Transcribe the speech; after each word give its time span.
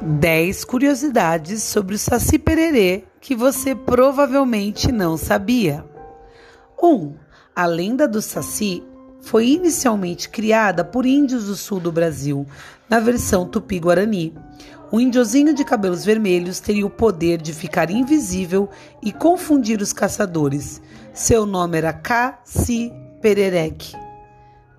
10 0.00 0.64
curiosidades 0.64 1.62
sobre 1.62 1.94
o 1.94 1.98
Saci 1.98 2.38
Pererê 2.38 3.04
que 3.20 3.34
você 3.34 3.74
provavelmente 3.74 4.92
não 4.92 5.16
sabia. 5.16 5.84
1. 6.80 6.86
Um, 6.86 7.14
a 7.54 7.66
lenda 7.66 8.06
do 8.06 8.20
Saci 8.20 8.82
foi 9.22 9.48
inicialmente 9.48 10.28
criada 10.28 10.84
por 10.84 11.06
índios 11.06 11.46
do 11.46 11.56
sul 11.56 11.80
do 11.80 11.90
Brasil, 11.90 12.46
na 12.88 13.00
versão 13.00 13.46
tupi-guarani. 13.46 14.34
O 14.92 15.00
índiozinho 15.00 15.52
de 15.52 15.64
cabelos 15.64 16.04
vermelhos 16.04 16.60
teria 16.60 16.86
o 16.86 16.90
poder 16.90 17.42
de 17.42 17.52
ficar 17.52 17.90
invisível 17.90 18.68
e 19.02 19.12
confundir 19.12 19.80
os 19.80 19.92
caçadores. 19.92 20.80
Seu 21.12 21.44
nome 21.44 21.78
era 21.78 21.92
Caci 21.92 22.92
Perereque. 23.20 23.96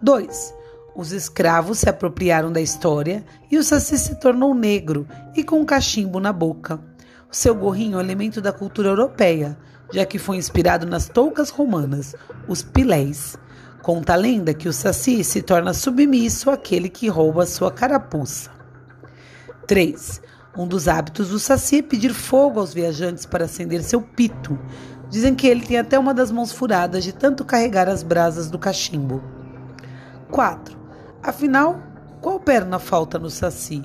2. 0.00 0.59
Os 0.94 1.12
escravos 1.12 1.78
se 1.78 1.88
apropriaram 1.88 2.50
da 2.50 2.60
história 2.60 3.24
e 3.50 3.56
o 3.56 3.62
Saci 3.62 3.96
se 3.98 4.16
tornou 4.16 4.54
negro 4.54 5.06
e 5.36 5.44
com 5.44 5.60
um 5.60 5.64
cachimbo 5.64 6.18
na 6.18 6.32
boca. 6.32 6.80
O 7.30 7.36
seu 7.36 7.54
gorrinho 7.54 7.98
é 7.98 8.02
elemento 8.02 8.40
da 8.40 8.52
cultura 8.52 8.88
europeia, 8.88 9.56
já 9.92 10.04
que 10.04 10.18
foi 10.18 10.36
inspirado 10.36 10.86
nas 10.86 11.08
toucas 11.08 11.50
romanas, 11.50 12.14
os 12.48 12.62
piléis. 12.62 13.36
Conta 13.82 14.12
a 14.12 14.16
lenda 14.16 14.52
que 14.52 14.68
o 14.68 14.72
Saci 14.72 15.22
se 15.22 15.40
torna 15.40 15.72
submisso 15.72 16.50
àquele 16.50 16.88
que 16.88 17.08
rouba 17.08 17.46
sua 17.46 17.70
carapuça. 17.70 18.50
3. 19.66 20.20
Um 20.56 20.66
dos 20.66 20.88
hábitos 20.88 21.28
do 21.28 21.38
Saci 21.38 21.78
é 21.78 21.82
pedir 21.82 22.12
fogo 22.12 22.58
aos 22.58 22.74
viajantes 22.74 23.24
para 23.24 23.44
acender 23.44 23.82
seu 23.84 24.02
pito. 24.02 24.58
Dizem 25.08 25.34
que 25.34 25.46
ele 25.46 25.64
tem 25.64 25.78
até 25.78 25.98
uma 25.98 26.12
das 26.12 26.32
mãos 26.32 26.52
furadas 26.52 27.04
de 27.04 27.12
tanto 27.12 27.44
carregar 27.44 27.88
as 27.88 28.02
brasas 28.02 28.50
do 28.50 28.58
cachimbo. 28.58 29.22
4. 30.30 30.79
Afinal, 31.22 31.78
qual 32.20 32.40
perna 32.40 32.78
falta 32.78 33.18
no 33.18 33.28
Saci? 33.28 33.82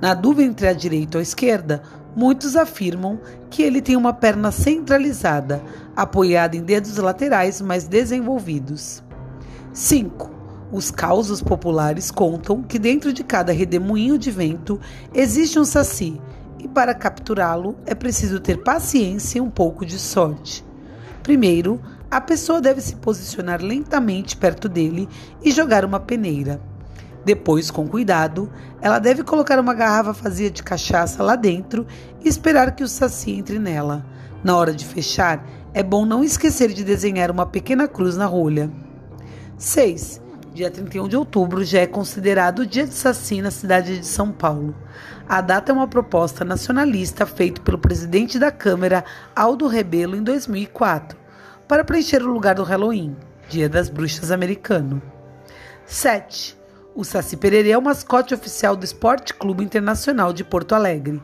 Na 0.00 0.14
dúvida 0.14 0.50
entre 0.50 0.66
a 0.66 0.72
direita 0.72 1.16
ou 1.16 1.20
a 1.20 1.22
esquerda, 1.22 1.80
muitos 2.14 2.56
afirmam 2.56 3.20
que 3.48 3.62
ele 3.62 3.80
tem 3.80 3.94
uma 3.94 4.12
perna 4.12 4.50
centralizada, 4.50 5.62
apoiada 5.94 6.56
em 6.56 6.62
dedos 6.62 6.96
laterais 6.96 7.60
mais 7.60 7.86
desenvolvidos. 7.86 9.00
5. 9.72 10.28
Os 10.72 10.90
causos 10.90 11.40
populares 11.40 12.10
contam 12.10 12.64
que 12.64 12.80
dentro 12.80 13.12
de 13.12 13.22
cada 13.22 13.52
redemoinho 13.52 14.18
de 14.18 14.32
vento 14.32 14.80
existe 15.14 15.60
um 15.60 15.64
saci, 15.64 16.20
e 16.58 16.66
para 16.66 16.94
capturá-lo 16.94 17.76
é 17.86 17.94
preciso 17.94 18.40
ter 18.40 18.62
paciência 18.64 19.38
e 19.38 19.40
um 19.40 19.50
pouco 19.50 19.86
de 19.86 20.00
sorte. 20.00 20.64
Primeiro, 21.22 21.80
a 22.10 22.20
pessoa 22.20 22.60
deve 22.60 22.80
se 22.80 22.96
posicionar 22.96 23.62
lentamente 23.62 24.36
perto 24.36 24.68
dele 24.68 25.08
e 25.42 25.52
jogar 25.52 25.84
uma 25.84 26.00
peneira. 26.00 26.71
Depois, 27.24 27.70
com 27.70 27.86
cuidado, 27.86 28.50
ela 28.80 28.98
deve 28.98 29.22
colocar 29.22 29.58
uma 29.58 29.74
garrafa 29.74 30.12
vazia 30.12 30.50
de 30.50 30.62
cachaça 30.62 31.22
lá 31.22 31.36
dentro 31.36 31.86
e 32.24 32.28
esperar 32.28 32.74
que 32.74 32.82
o 32.82 32.88
saci 32.88 33.32
entre 33.32 33.58
nela. 33.58 34.04
Na 34.42 34.56
hora 34.56 34.72
de 34.72 34.84
fechar, 34.84 35.44
é 35.72 35.82
bom 35.82 36.04
não 36.04 36.24
esquecer 36.24 36.72
de 36.72 36.82
desenhar 36.82 37.30
uma 37.30 37.46
pequena 37.46 37.86
cruz 37.86 38.16
na 38.16 38.26
rolha. 38.26 38.70
6. 39.56 40.20
Dia 40.52 40.70
31 40.70 41.08
de 41.08 41.16
outubro 41.16 41.64
já 41.64 41.80
é 41.80 41.86
considerado 41.86 42.58
o 42.58 42.66
Dia 42.66 42.86
do 42.86 42.92
Saci 42.92 43.40
na 43.40 43.50
cidade 43.50 43.98
de 43.98 44.06
São 44.06 44.30
Paulo. 44.30 44.74
A 45.26 45.40
data 45.40 45.72
é 45.72 45.74
uma 45.74 45.88
proposta 45.88 46.44
nacionalista 46.44 47.24
feita 47.24 47.62
pelo 47.62 47.78
presidente 47.78 48.38
da 48.38 48.50
Câmara, 48.50 49.02
Aldo 49.34 49.66
Rebelo, 49.66 50.14
em 50.14 50.22
2004, 50.22 51.16
para 51.66 51.84
preencher 51.84 52.22
o 52.22 52.30
lugar 52.30 52.56
do 52.56 52.64
Halloween, 52.64 53.16
Dia 53.48 53.66
das 53.66 53.88
Bruxas 53.88 54.30
americano. 54.30 55.00
7. 55.86 56.61
O 56.94 57.04
Saci 57.04 57.38
Pererê 57.38 57.70
é 57.70 57.78
o 57.78 57.82
mascote 57.82 58.34
oficial 58.34 58.76
do 58.76 58.84
Esporte 58.84 59.32
Clube 59.32 59.64
Internacional 59.64 60.30
de 60.30 60.44
Porto 60.44 60.74
Alegre. 60.74 61.22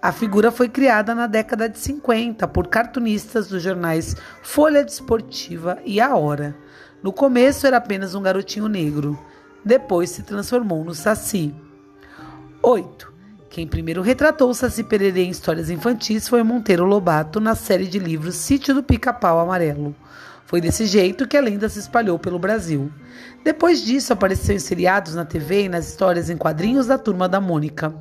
A 0.00 0.12
figura 0.12 0.50
foi 0.50 0.66
criada 0.66 1.14
na 1.14 1.26
década 1.26 1.68
de 1.68 1.78
50 1.78 2.48
por 2.48 2.68
cartunistas 2.68 3.46
dos 3.46 3.62
jornais 3.62 4.16
Folha 4.42 4.82
Desportiva 4.82 5.78
e 5.84 6.00
A 6.00 6.16
Hora. 6.16 6.56
No 7.02 7.12
começo 7.12 7.66
era 7.66 7.76
apenas 7.76 8.14
um 8.14 8.22
garotinho 8.22 8.66
negro, 8.66 9.18
depois 9.62 10.08
se 10.08 10.22
transformou 10.22 10.82
no 10.82 10.94
Saci. 10.94 11.54
8. 12.62 13.12
Quem 13.50 13.66
primeiro 13.66 14.00
retratou 14.00 14.48
o 14.48 14.54
Saci 14.54 14.82
Pererê 14.82 15.24
em 15.24 15.30
histórias 15.30 15.68
infantis 15.68 16.28
foi 16.28 16.42
Monteiro 16.42 16.86
Lobato 16.86 17.40
na 17.40 17.54
série 17.54 17.86
de 17.86 17.98
livros 17.98 18.36
Sítio 18.36 18.74
do 18.74 18.82
Pica-Pau 18.82 19.38
Amarelo. 19.38 19.94
Foi 20.50 20.60
desse 20.60 20.84
jeito 20.84 21.28
que 21.28 21.36
a 21.36 21.40
lenda 21.40 21.68
se 21.68 21.78
espalhou 21.78 22.18
pelo 22.18 22.36
Brasil. 22.36 22.90
Depois 23.44 23.84
disso, 23.84 24.12
apareceu 24.12 24.56
em 24.56 24.58
seriados 24.58 25.14
na 25.14 25.24
TV 25.24 25.66
e 25.66 25.68
nas 25.68 25.86
histórias 25.88 26.28
em 26.28 26.36
quadrinhos 26.36 26.88
da 26.88 26.98
Turma 26.98 27.28
da 27.28 27.40
Mônica. 27.40 27.94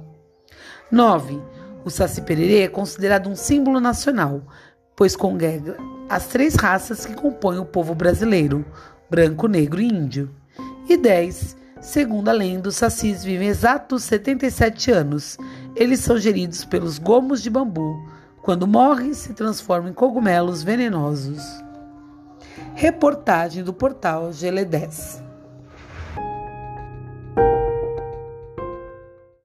9. 0.92 1.40
O 1.86 1.92
Saci 1.92 2.24
Pererê 2.24 2.62
é 2.62 2.68
considerado 2.68 3.30
um 3.30 3.36
símbolo 3.36 3.80
nacional, 3.80 4.42
pois 4.96 5.16
congrega 5.16 5.78
as 6.10 6.26
três 6.26 6.56
raças 6.56 7.06
que 7.06 7.14
compõem 7.14 7.60
o 7.60 7.66
povo 7.66 7.94
brasileiro: 7.94 8.66
branco, 9.08 9.48
negro 9.48 9.80
e 9.80 9.86
índio. 9.86 10.32
E 10.90 10.98
10. 10.98 11.56
Segundo 11.80 12.30
a 12.30 12.34
lenda, 12.34 12.70
os 12.70 12.78
sacis 12.78 13.24
vivem 13.24 13.48
exatos 13.48 14.06
77 14.06 14.90
anos. 14.90 15.38
Eles 15.76 16.00
são 16.00 16.18
geridos 16.18 16.66
pelos 16.66 16.98
gomos 16.98 17.44
de 17.44 17.50
bambu. 17.52 18.10
Quando 18.42 18.66
morrem, 18.66 19.14
se 19.14 19.36
transformam 19.36 19.92
em 19.92 19.94
cogumelos 19.94 20.64
venenosos. 20.64 21.69
Reportagem 22.82 23.62
do 23.62 23.74
portal 23.74 24.30
GL10. 24.30 25.22